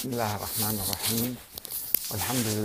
بسم 0.00 0.12
الله 0.16 0.36
الرحمن 0.36 0.76
الرحيم. 0.84 1.36
والحمد 2.10 2.46
لله 2.46 2.58